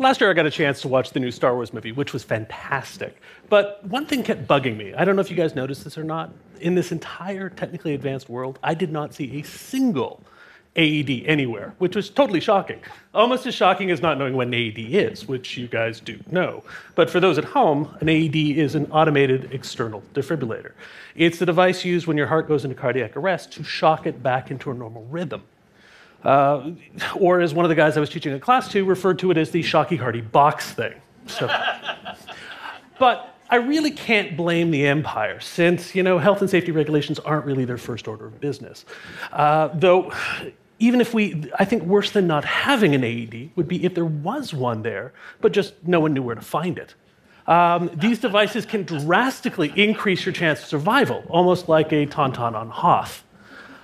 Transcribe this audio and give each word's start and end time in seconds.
Last 0.00 0.20
year, 0.20 0.30
I 0.30 0.32
got 0.32 0.46
a 0.46 0.50
chance 0.50 0.80
to 0.82 0.88
watch 0.88 1.10
the 1.10 1.18
new 1.18 1.32
Star 1.32 1.56
Wars 1.56 1.72
movie, 1.72 1.90
which 1.90 2.12
was 2.12 2.22
fantastic. 2.22 3.20
But 3.48 3.84
one 3.84 4.06
thing 4.06 4.22
kept 4.22 4.46
bugging 4.46 4.76
me. 4.76 4.94
I 4.94 5.04
don't 5.04 5.16
know 5.16 5.20
if 5.20 5.28
you 5.28 5.36
guys 5.36 5.56
noticed 5.56 5.82
this 5.82 5.98
or 5.98 6.04
not. 6.04 6.30
In 6.60 6.76
this 6.76 6.92
entire 6.92 7.50
technically 7.50 7.94
advanced 7.94 8.28
world, 8.28 8.60
I 8.62 8.74
did 8.74 8.92
not 8.92 9.12
see 9.12 9.40
a 9.40 9.42
single 9.42 10.22
AED 10.76 11.24
anywhere, 11.26 11.74
which 11.78 11.96
was 11.96 12.10
totally 12.10 12.38
shocking. 12.38 12.78
Almost 13.12 13.44
as 13.46 13.56
shocking 13.56 13.90
as 13.90 14.00
not 14.00 14.18
knowing 14.18 14.36
what 14.36 14.46
an 14.46 14.54
AED 14.54 14.78
is, 14.78 15.26
which 15.26 15.58
you 15.58 15.66
guys 15.66 15.98
do 15.98 16.20
know. 16.30 16.62
But 16.94 17.10
for 17.10 17.18
those 17.18 17.36
at 17.36 17.44
home, 17.44 17.96
an 18.00 18.08
AED 18.08 18.36
is 18.36 18.76
an 18.76 18.86
automated 18.92 19.52
external 19.52 20.04
defibrillator. 20.14 20.74
It's 21.16 21.40
the 21.40 21.46
device 21.46 21.84
used 21.84 22.06
when 22.06 22.16
your 22.16 22.28
heart 22.28 22.46
goes 22.46 22.64
into 22.64 22.76
cardiac 22.76 23.16
arrest 23.16 23.50
to 23.54 23.64
shock 23.64 24.06
it 24.06 24.22
back 24.22 24.52
into 24.52 24.70
a 24.70 24.74
normal 24.74 25.04
rhythm. 25.06 25.42
Uh, 26.24 26.72
or 27.16 27.40
as 27.40 27.54
one 27.54 27.64
of 27.64 27.68
the 27.68 27.74
guys 27.74 27.96
I 27.96 28.00
was 28.00 28.10
teaching 28.10 28.32
a 28.32 28.40
class 28.40 28.68
to 28.72 28.84
referred 28.84 29.18
to 29.20 29.30
it 29.30 29.36
as 29.36 29.50
the 29.50 29.62
shocky 29.62 29.96
hardy 29.96 30.20
box 30.20 30.72
thing. 30.72 30.94
So, 31.26 31.46
but 32.98 33.36
I 33.50 33.56
really 33.56 33.90
can't 33.90 34.36
blame 34.36 34.70
the 34.70 34.86
empire 34.86 35.40
since 35.40 35.94
you 35.94 36.02
know 36.02 36.18
health 36.18 36.40
and 36.40 36.50
safety 36.50 36.72
regulations 36.72 37.18
aren't 37.18 37.46
really 37.46 37.64
their 37.64 37.78
first 37.78 38.08
order 38.08 38.26
of 38.26 38.40
business. 38.40 38.84
Uh, 39.32 39.68
though, 39.74 40.12
even 40.78 41.00
if 41.00 41.14
we, 41.14 41.50
I 41.58 41.64
think 41.64 41.82
worse 41.82 42.10
than 42.10 42.26
not 42.26 42.44
having 42.44 42.94
an 42.94 43.04
AED 43.04 43.50
would 43.56 43.68
be 43.68 43.84
if 43.84 43.94
there 43.94 44.04
was 44.04 44.54
one 44.54 44.82
there, 44.82 45.12
but 45.40 45.52
just 45.52 45.74
no 45.86 46.00
one 46.00 46.14
knew 46.14 46.22
where 46.22 46.34
to 46.34 46.40
find 46.40 46.78
it. 46.78 46.94
Um, 47.46 47.90
these 47.94 48.18
devices 48.18 48.66
can 48.66 48.82
drastically 48.82 49.72
increase 49.74 50.26
your 50.26 50.34
chance 50.34 50.60
of 50.60 50.66
survival, 50.66 51.24
almost 51.28 51.68
like 51.68 51.92
a 51.92 52.06
tauntaun 52.06 52.54
on 52.54 52.68
Hoth. 52.68 53.24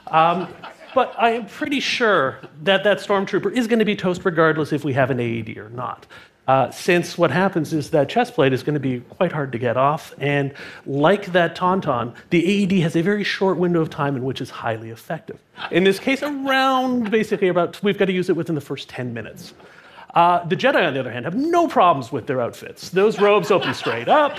Um, 0.09 0.53
but 0.95 1.15
I 1.19 1.31
am 1.31 1.47
pretty 1.47 1.81
sure 1.81 2.39
that 2.63 2.85
that 2.85 2.99
stormtrooper 2.99 3.53
is 3.53 3.67
going 3.67 3.79
to 3.79 3.85
be 3.85 3.97
toast 3.97 4.25
regardless 4.25 4.73
if 4.73 4.85
we 4.85 4.93
have 4.95 5.11
an 5.11 5.21
AED 5.21 5.57
or 5.59 5.69
not. 5.71 6.07
Uh, 6.47 6.71
since 6.71 7.17
what 7.17 7.31
happens 7.31 7.73
is 7.73 7.91
that 7.91 8.07
chest 8.09 8.35
plate 8.35 8.53
is 8.53 8.63
going 8.63 8.75
to 8.75 8.81
be 8.81 9.01
quite 9.01 9.33
hard 9.33 9.51
to 9.51 9.59
get 9.59 9.79
off, 9.79 10.13
and 10.19 10.53
like 10.85 11.33
that 11.33 11.57
tauntaun, 11.57 12.15
the 12.29 12.65
AED 12.65 12.83
has 12.83 12.97
a 12.97 13.03
very 13.03 13.25
short 13.25 13.57
window 13.57 13.81
of 13.81 13.89
time 13.89 14.15
in 14.15 14.25
which 14.25 14.43
it's 14.43 14.51
highly 14.51 14.91
effective. 14.91 15.39
In 15.71 15.85
this 15.85 15.99
case, 15.99 16.23
around 16.23 17.11
basically 17.11 17.49
about 17.49 17.83
we've 17.83 17.97
got 17.97 18.07
to 18.07 18.13
use 18.13 18.29
it 18.29 18.37
within 18.37 18.55
the 18.55 18.61
first 18.61 18.91
10 18.91 19.15
minutes. 19.15 19.55
Uh, 20.15 20.45
the 20.45 20.55
Jedi, 20.55 20.87
on 20.87 20.93
the 20.93 21.01
other 21.01 21.11
hand, 21.11 21.25
have 21.25 21.35
no 21.35 21.67
problems 21.67 22.13
with 22.13 22.27
their 22.27 22.41
outfits. 22.41 22.91
Those 22.91 23.21
robes 23.21 23.51
open 23.51 23.73
straight 23.73 24.09
up. 24.09 24.39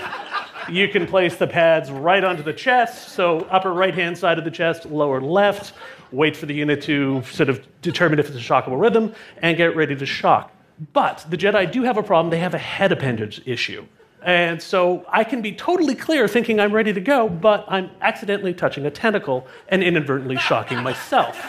You 0.68 0.88
can 0.88 1.06
place 1.06 1.36
the 1.36 1.46
pads 1.46 1.90
right 1.90 2.24
onto 2.24 2.42
the 2.42 2.52
chest, 2.52 3.10
so 3.10 3.40
upper 3.50 3.72
right 3.72 3.94
hand 3.94 4.18
side 4.18 4.38
of 4.38 4.44
the 4.44 4.50
chest, 4.50 4.86
lower 4.86 5.20
left 5.20 5.72
wait 6.12 6.36
for 6.36 6.46
the 6.46 6.54
unit 6.54 6.82
to 6.82 7.22
sort 7.24 7.48
of 7.48 7.64
determine 7.82 8.18
if 8.18 8.28
it's 8.28 8.36
a 8.36 8.40
shockable 8.40 8.80
rhythm, 8.80 9.14
and 9.42 9.56
get 9.56 9.76
ready 9.76 9.94
to 9.96 10.06
shock. 10.06 10.52
But 10.92 11.24
the 11.28 11.36
Jedi 11.36 11.70
do 11.70 11.82
have 11.82 11.96
a 11.96 12.02
problem. 12.02 12.30
They 12.30 12.38
have 12.38 12.54
a 12.54 12.58
head 12.58 12.92
appendage 12.92 13.42
issue. 13.46 13.86
And 14.22 14.60
so 14.60 15.06
I 15.08 15.24
can 15.24 15.40
be 15.40 15.52
totally 15.52 15.94
clear 15.94 16.26
thinking 16.26 16.58
I'm 16.58 16.72
ready 16.72 16.92
to 16.92 17.00
go, 17.00 17.28
but 17.28 17.64
I'm 17.68 17.90
accidentally 18.00 18.52
touching 18.54 18.84
a 18.86 18.90
tentacle 18.90 19.46
and 19.68 19.82
inadvertently 19.82 20.36
shocking 20.36 20.82
myself. 20.82 21.40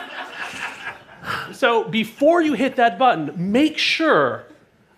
So 1.51 1.83
before 1.85 2.41
you 2.41 2.53
hit 2.53 2.75
that 2.75 2.97
button, 2.97 3.33
make 3.35 3.77
sure 3.77 4.45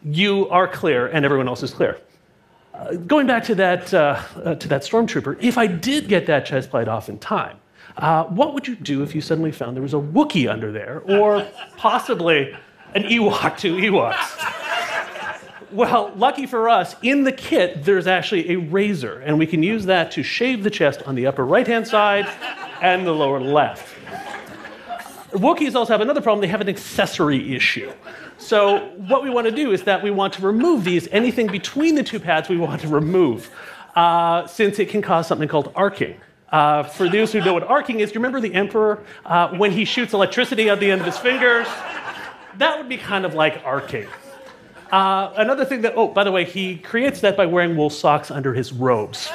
you 0.04 0.48
are 0.50 0.68
clear 0.68 1.08
and 1.08 1.26
everyone 1.26 1.48
else 1.48 1.64
is 1.64 1.72
clear. 1.72 2.00
Uh, 2.80 2.94
going 2.94 3.28
back 3.28 3.44
to 3.44 3.56
that, 3.56 3.94
uh, 3.94 4.22
uh, 4.46 4.56
to 4.56 4.70
that 4.70 4.84
stormtrooper, 4.84 5.38
if 5.42 5.58
I 5.58 5.68
did 5.68 6.08
get 6.08 6.26
that 6.28 6.46
chest 6.46 6.70
plate 6.70 6.88
off 6.88 7.10
in 7.10 7.20
time, 7.20 7.58
uh, 7.98 8.24
what 8.26 8.54
would 8.54 8.70
you 8.70 8.76
do 8.76 9.04
if 9.04 9.14
you 9.14 9.20
suddenly 9.20 9.52
found 9.52 9.76
there 9.76 9.84
was 9.84 9.94
a 9.94 9.98
Wookiee 9.98 10.50
under 10.50 10.72
there, 10.72 11.02
or 11.06 11.46
possibly 11.76 12.56
an 12.96 13.04
Ewok 13.04 13.58
to 13.58 13.76
Ewoks? 13.76 14.56
Well, 15.74 16.14
lucky 16.16 16.46
for 16.46 16.70
us, 16.70 16.96
in 17.02 17.26
the 17.26 17.34
kit, 17.34 17.84
there's 17.84 18.08
actually 18.08 18.52
a 18.52 18.56
razor, 18.56 19.20
and 19.20 19.38
we 19.38 19.46
can 19.46 19.62
use 19.62 19.86
that 19.86 20.10
to 20.12 20.24
shave 20.24 20.64
the 20.64 20.70
chest 20.70 21.04
on 21.06 21.16
the 21.16 21.28
upper 21.28 21.46
right 21.46 21.68
hand 21.68 21.86
side 21.86 22.28
and 22.82 23.06
the 23.06 23.12
lower 23.12 23.42
left. 23.42 23.94
Wookiees 25.32 25.76
also 25.76 25.94
have 25.94 26.02
another 26.02 26.22
problem, 26.22 26.42
they 26.42 26.48
have 26.48 26.62
an 26.62 26.70
accessory 26.70 27.56
issue. 27.56 27.92
So, 28.38 28.88
what 29.08 29.22
we 29.22 29.30
want 29.30 29.46
to 29.46 29.52
do 29.52 29.72
is 29.72 29.84
that 29.84 30.02
we 30.02 30.12
want 30.12 30.34
to 30.34 30.42
remove 30.42 30.84
these, 30.84 31.08
anything 31.10 31.48
between 31.48 31.96
the 31.96 32.04
two 32.04 32.20
pads 32.20 32.50
we 32.50 32.58
want 32.58 32.82
to 32.82 32.88
remove, 32.88 33.52
uh, 33.96 34.48
since 34.48 34.80
it 34.80 34.90
can 34.90 35.02
cause 35.02 35.28
something 35.28 35.48
called 35.48 35.72
arcing. 35.76 36.20
Uh, 36.52 36.84
for 36.84 37.08
those 37.08 37.32
who 37.32 37.42
know 37.42 37.54
what 37.54 37.64
arcing 37.64 38.00
is, 38.00 38.10
do 38.10 38.16
you 38.16 38.20
remember 38.20 38.42
the 38.42 38.54
emperor 38.56 39.04
uh, 39.26 39.50
when 39.50 39.72
he 39.72 39.86
shoots 39.86 40.14
electricity 40.14 40.70
at 40.70 40.80
the 40.80 40.90
end 40.90 41.02
of 41.02 41.06
his 41.06 41.18
fingers? 41.18 41.68
That 42.58 42.78
would 42.78 42.90
be 42.90 42.98
kind 42.98 43.26
of 43.26 43.36
like 43.36 43.62
arcing. 43.64 44.08
Uh, 44.92 45.32
another 45.38 45.66
thing 45.66 45.82
that, 45.82 45.94
oh, 45.96 46.08
by 46.08 46.24
the 46.24 46.32
way, 46.32 46.44
he 46.44 46.78
creates 46.78 47.22
that 47.22 47.38
by 47.38 47.46
wearing 47.46 47.78
wool 47.78 47.92
socks 47.92 48.32
under 48.32 48.54
his 48.54 48.74
robes. 48.74 49.30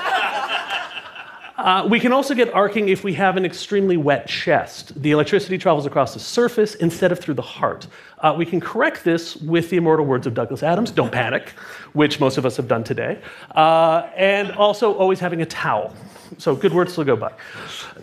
Uh, 1.64 1.86
we 1.88 1.98
can 1.98 2.12
also 2.12 2.34
get 2.34 2.52
arcing 2.52 2.90
if 2.90 3.02
we 3.02 3.14
have 3.14 3.38
an 3.38 3.44
extremely 3.46 3.96
wet 3.96 4.26
chest. 4.26 4.92
The 5.00 5.12
electricity 5.12 5.56
travels 5.56 5.86
across 5.86 6.12
the 6.12 6.20
surface 6.20 6.74
instead 6.74 7.10
of 7.10 7.18
through 7.18 7.34
the 7.34 7.42
heart. 7.42 7.86
Uh, 8.18 8.34
we 8.36 8.44
can 8.44 8.60
correct 8.60 9.02
this 9.02 9.34
with 9.36 9.70
the 9.70 9.78
immortal 9.78 10.04
words 10.04 10.26
of 10.26 10.34
Douglas 10.34 10.62
Adams 10.62 10.90
don't 10.90 11.10
panic, 11.10 11.54
which 11.94 12.20
most 12.20 12.36
of 12.36 12.44
us 12.44 12.58
have 12.58 12.68
done 12.68 12.84
today, 12.84 13.18
uh, 13.52 14.10
and 14.14 14.52
also 14.52 14.92
always 14.92 15.18
having 15.18 15.40
a 15.40 15.46
towel. 15.46 15.94
So 16.36 16.54
good 16.54 16.74
words 16.74 16.94
to 16.96 17.04
go 17.04 17.16
by. 17.16 17.32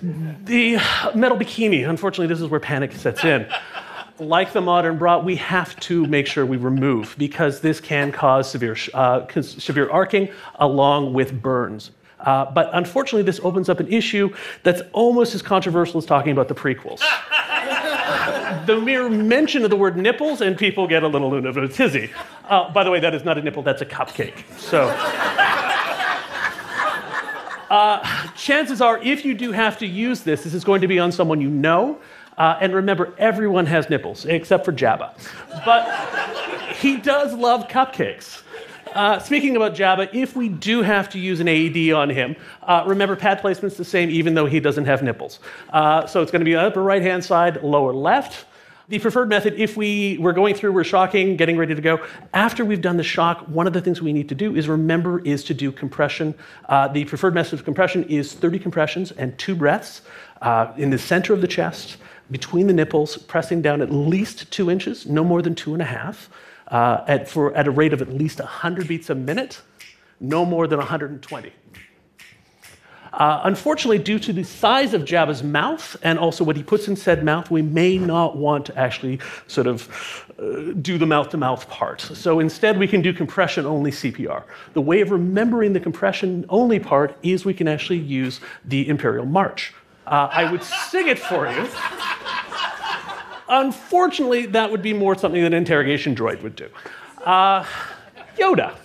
The 0.02 0.78
metal 1.14 1.38
bikini, 1.38 1.88
unfortunately, 1.88 2.34
this 2.34 2.42
is 2.42 2.48
where 2.48 2.60
panic 2.60 2.94
sets 2.94 3.24
in. 3.24 3.46
Like 4.18 4.54
the 4.54 4.62
modern 4.62 4.98
bra, 4.98 5.20
we 5.20 5.36
have 5.36 5.80
to 5.82 6.08
make 6.08 6.26
sure 6.26 6.48
we 6.48 6.58
remove 6.58 7.14
because 7.20 7.62
this 7.62 7.80
can 7.80 8.12
cause 8.12 8.50
severe, 8.50 8.76
uh, 8.96 9.28
severe 9.40 9.88
arcing 9.92 10.30
along 10.56 11.14
with 11.14 11.40
burns. 11.44 11.92
Uh, 12.26 12.50
but 12.52 12.70
unfortunately, 12.74 13.24
this 13.24 13.40
opens 13.44 13.70
up 13.70 13.80
an 13.80 13.88
issue 13.88 14.34
that's 14.64 14.82
almost 14.94 15.36
as 15.36 15.42
controversial 15.42 15.98
as 15.98 16.06
talking 16.06 16.32
about 16.32 16.48
the 16.48 16.56
prequels. 16.56 17.00
the 18.66 18.80
mere 18.80 19.10
mention 19.10 19.64
of 19.64 19.70
the 19.70 19.76
word 19.76 19.98
nipples, 19.98 20.42
and 20.42 20.58
people 20.58 20.88
get 20.88 21.04
a 21.04 21.08
little 21.08 21.34
a 21.36 21.68
tizzy. 21.68 22.12
Uh, 22.46 22.72
by 22.72 22.84
the 22.84 22.92
way, 22.92 23.00
that 23.00 23.16
is 23.16 23.24
not 23.24 23.38
a 23.38 23.42
nipple, 23.42 23.64
that's 23.64 23.82
a 23.82 23.86
cupcake. 23.86 24.44
So. 24.58 24.88
Uh, 27.72 28.28
chances 28.36 28.82
are, 28.82 28.98
if 29.02 29.24
you 29.24 29.34
do 29.34 29.54
have 29.54 29.78
to 29.78 29.88
use 29.88 30.22
this, 30.24 30.44
this 30.44 30.54
is 30.54 30.66
going 30.66 30.82
to 30.82 30.90
be 30.90 31.00
on 31.00 31.10
someone 31.10 31.40
you 31.40 31.50
know. 31.50 31.98
Uh, 32.38 32.58
and 32.60 32.74
remember, 32.74 33.14
everyone 33.18 33.66
has 33.66 33.90
nipples, 33.90 34.26
except 34.26 34.66
for 34.66 34.74
Jabba. 34.74 35.14
But 35.64 36.76
he 36.76 36.98
does 36.98 37.34
love 37.34 37.70
cupcakes. 37.70 38.42
Uh, 38.94 39.20
speaking 39.20 39.56
about 39.56 39.74
Jabba, 39.74 40.14
if 40.14 40.36
we 40.36 40.50
do 40.50 40.82
have 40.82 41.10
to 41.10 41.20
use 41.20 41.40
an 41.40 41.48
AED 41.48 41.94
on 41.94 42.10
him, 42.10 42.36
uh, 42.64 42.84
remember 42.86 43.16
pad 43.16 43.40
placement's 43.40 43.78
the 43.78 43.86
same 43.86 44.10
even 44.10 44.34
though 44.34 44.46
he 44.46 44.60
doesn't 44.60 44.86
have 44.86 45.02
nipples. 45.02 45.40
Uh, 45.70 46.06
so 46.06 46.22
it's 46.22 46.32
going 46.32 46.42
to 46.42 46.46
be 46.46 46.56
upper 46.56 46.84
right 46.84 47.02
hand 47.02 47.24
side, 47.24 47.64
lower 47.64 47.94
left. 47.94 48.46
The 48.90 49.00
preferred 49.00 49.30
method, 49.30 49.54
if 49.54 49.78
we, 49.78 50.18
we're 50.18 50.34
going 50.34 50.54
through, 50.54 50.74
we're 50.74 50.84
shocking, 50.84 51.38
getting 51.38 51.56
ready 51.56 51.74
to 51.74 51.82
go, 51.82 52.06
after 52.34 52.66
we've 52.66 52.82
done 52.82 52.98
the 52.98 53.04
shock, 53.04 53.40
one 53.48 53.66
of 53.66 53.72
the 53.72 53.80
things 53.80 54.02
we 54.02 54.12
need 54.12 54.28
to 54.28 54.36
do 54.36 54.54
is 54.58 54.68
remember 54.68 55.20
is 55.20 55.46
to 55.46 55.54
do 55.54 55.72
compression. 55.72 56.34
Uh, 56.68 56.90
the 56.90 57.06
preferred 57.06 57.34
method 57.34 57.54
of 57.54 57.64
compression 57.64 58.04
is 58.06 58.34
30 58.34 58.60
compressions 58.60 59.12
and 59.14 59.38
two 59.38 59.56
breaths 59.56 60.02
uh, 60.42 60.74
in 60.76 60.90
the 60.90 60.98
center 60.98 61.34
of 61.34 61.40
the 61.40 61.48
chest, 61.48 61.96
between 62.32 62.68
the 62.68 62.74
nipples, 62.74 63.16
pressing 63.18 63.62
down 63.62 63.82
at 63.82 63.92
least 63.92 64.52
two 64.52 64.70
inches, 64.70 65.06
no 65.06 65.24
more 65.24 65.42
than 65.42 65.56
two 65.56 65.72
and 65.72 65.82
a 65.82 65.86
half, 65.86 66.30
uh, 66.72 67.04
at, 67.08 67.30
for, 67.30 67.54
at 67.56 67.68
a 67.68 67.72
rate 67.72 67.94
of 67.94 68.02
at 68.02 68.10
least 68.10 68.40
100 68.40 68.88
beats 68.88 69.10
a 69.10 69.16
minute, 69.16 69.62
no 70.20 70.46
more 70.46 70.68
than 70.68 70.80
120. 70.80 71.52
Uh, 73.14 73.42
unfortunately, 73.44 74.00
due 74.00 74.18
to 74.18 74.32
the 74.32 74.44
size 74.44 74.94
of 74.94 75.02
Jabba's 75.02 75.44
mouth 75.44 75.98
and 76.02 76.18
also 76.18 76.46
what 76.46 76.56
he 76.56 76.64
puts 76.64 76.88
in 76.88 76.96
said 76.96 77.26
mouth, 77.26 77.52
we 77.52 77.62
may 77.62 77.98
not 77.98 78.38
want 78.38 78.66
to 78.68 78.78
actually 78.78 79.20
sort 79.48 79.68
of 79.68 80.26
uh, 80.40 80.72
do 80.82 80.98
the 80.98 81.06
mouth 81.06 81.30
to 81.30 81.38
mouth 81.38 81.70
part. 81.70 82.00
So 82.00 82.40
instead, 82.40 82.80
we 82.80 82.88
can 82.88 83.02
do 83.02 83.12
compression 83.12 83.66
only 83.66 83.92
CPR. 83.92 84.44
The 84.74 84.82
way 84.82 85.02
of 85.02 85.12
remembering 85.12 85.74
the 85.74 85.80
compression 85.82 86.46
only 86.48 86.80
part 86.80 87.18
is 87.22 87.44
we 87.44 87.54
can 87.54 87.68
actually 87.68 88.00
use 88.00 88.40
the 88.64 88.88
Imperial 88.88 89.26
March. 89.26 89.74
Uh, 90.08 90.30
I 90.32 90.50
would 90.50 90.64
sing 90.64 91.10
it 91.10 91.20
for 91.20 91.52
you. 91.52 91.68
Unfortunately, 93.52 94.48
that 94.48 94.72
would 94.72 94.82
be 94.82 94.94
more 94.94 95.14
something 95.16 95.42
that 95.42 95.48
an 95.48 95.54
interrogation 95.54 96.16
droid 96.16 96.42
would 96.42 96.56
do. 96.56 96.70
Uh, 97.24 97.64
Yoda 98.38 98.76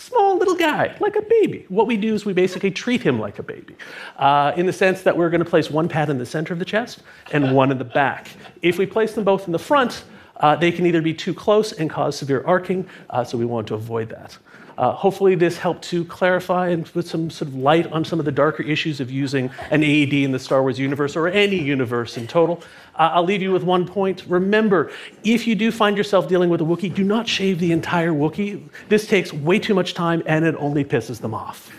small 0.00 0.38
little 0.38 0.56
guy, 0.56 0.96
like 0.98 1.14
a 1.14 1.22
baby. 1.22 1.66
What 1.68 1.86
we 1.86 1.96
do 1.96 2.14
is 2.14 2.24
we 2.24 2.32
basically 2.32 2.70
treat 2.70 3.02
him 3.02 3.20
like 3.20 3.38
a 3.38 3.42
baby, 3.42 3.76
uh, 4.16 4.52
in 4.56 4.66
the 4.66 4.72
sense 4.72 5.02
that 5.02 5.16
we're 5.16 5.30
going 5.30 5.44
to 5.44 5.48
place 5.48 5.70
one 5.70 5.88
pad 5.88 6.08
in 6.10 6.18
the 6.18 6.26
center 6.26 6.52
of 6.52 6.58
the 6.58 6.64
chest 6.64 7.02
and 7.32 7.54
one 7.54 7.70
in 7.70 7.78
the 7.78 7.84
back. 7.84 8.28
If 8.62 8.78
we 8.78 8.86
place 8.86 9.12
them 9.12 9.24
both 9.24 9.46
in 9.46 9.52
the 9.52 9.58
front, 9.58 10.04
uh, 10.36 10.56
they 10.56 10.72
can 10.72 10.86
either 10.86 11.02
be 11.02 11.14
too 11.14 11.34
close 11.34 11.72
and 11.72 11.90
cause 11.90 12.18
severe 12.18 12.42
arcing, 12.46 12.88
uh, 13.10 13.24
so 13.24 13.36
we 13.36 13.44
want 13.44 13.66
to 13.68 13.74
avoid 13.74 14.08
that. 14.08 14.38
Uh, 14.80 14.92
hopefully, 14.92 15.34
this 15.34 15.58
helped 15.58 15.82
to 15.82 16.06
clarify 16.06 16.68
and 16.68 16.90
put 16.90 17.06
some 17.06 17.28
sort 17.28 17.48
of 17.48 17.54
light 17.54 17.86
on 17.92 18.02
some 18.02 18.18
of 18.18 18.24
the 18.24 18.32
darker 18.32 18.62
issues 18.62 18.98
of 18.98 19.10
using 19.10 19.50
an 19.70 19.84
AED 19.84 20.14
in 20.14 20.32
the 20.32 20.38
Star 20.38 20.62
Wars 20.62 20.78
universe 20.78 21.16
or 21.16 21.28
any 21.28 21.60
universe 21.60 22.16
in 22.16 22.26
total. 22.26 22.62
Uh, 22.94 23.10
I'll 23.12 23.24
leave 23.24 23.42
you 23.42 23.52
with 23.52 23.62
one 23.62 23.86
point. 23.86 24.24
Remember, 24.26 24.90
if 25.22 25.46
you 25.46 25.54
do 25.54 25.70
find 25.70 25.98
yourself 25.98 26.28
dealing 26.28 26.48
with 26.48 26.62
a 26.62 26.64
Wookiee, 26.64 26.94
do 26.94 27.04
not 27.04 27.28
shave 27.28 27.58
the 27.58 27.72
entire 27.72 28.12
Wookiee. 28.12 28.66
This 28.88 29.06
takes 29.06 29.34
way 29.34 29.58
too 29.58 29.74
much 29.74 29.92
time 29.92 30.22
and 30.24 30.46
it 30.46 30.54
only 30.56 30.84
pisses 30.84 31.20
them 31.20 31.34
off. 31.34 31.70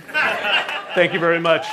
Thank 0.94 1.13
you 1.13 1.19
very 1.19 1.39
much. 1.39 1.65